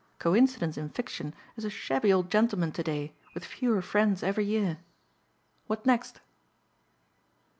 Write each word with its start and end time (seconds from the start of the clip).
Coincidence 0.17 0.79
in 0.79 0.89
fiction 0.89 1.31
is 1.55 1.63
a 1.63 1.69
shabby 1.69 2.11
old 2.11 2.31
gentleman 2.31 2.71
to 2.71 2.81
day 2.81 3.13
with 3.35 3.45
fewer 3.45 3.83
friends 3.83 4.23
every 4.23 4.45
year. 4.45 4.79
What 5.67 5.85
next?" 5.85 6.21